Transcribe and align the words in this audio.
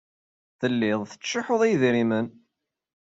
Telliḍ 0.59 0.99
tettcuḥḥuḍ 1.05 1.61
i 1.63 1.69
yedrimen. 1.71 2.27